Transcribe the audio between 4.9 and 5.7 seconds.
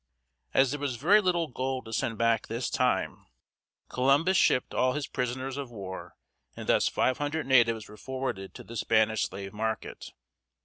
his prisoners of